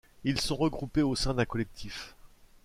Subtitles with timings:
[0.23, 2.15] Ils sont regroupés au sein d'un collectif.